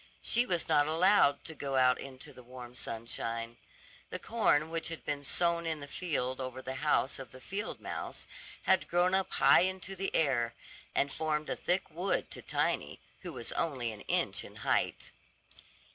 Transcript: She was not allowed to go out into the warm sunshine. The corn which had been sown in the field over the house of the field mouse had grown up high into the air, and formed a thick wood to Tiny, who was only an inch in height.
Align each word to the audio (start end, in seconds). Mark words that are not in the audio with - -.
She 0.23 0.47
was 0.47 0.67
not 0.67 0.87
allowed 0.87 1.43
to 1.43 1.53
go 1.53 1.75
out 1.75 1.99
into 1.99 2.33
the 2.33 2.41
warm 2.41 2.73
sunshine. 2.73 3.57
The 4.09 4.17
corn 4.17 4.71
which 4.71 4.87
had 4.87 5.05
been 5.05 5.21
sown 5.23 5.67
in 5.67 5.79
the 5.79 5.85
field 5.87 6.41
over 6.41 6.59
the 6.59 6.73
house 6.81 7.19
of 7.19 7.29
the 7.31 7.39
field 7.39 7.79
mouse 7.79 8.25
had 8.63 8.87
grown 8.87 9.13
up 9.13 9.29
high 9.33 9.59
into 9.61 9.95
the 9.95 10.09
air, 10.15 10.55
and 10.95 11.11
formed 11.13 11.51
a 11.51 11.55
thick 11.55 11.91
wood 11.91 12.31
to 12.31 12.41
Tiny, 12.41 12.99
who 13.19 13.31
was 13.33 13.51
only 13.51 13.91
an 13.91 14.01
inch 14.07 14.43
in 14.43 14.55
height. 14.65 15.11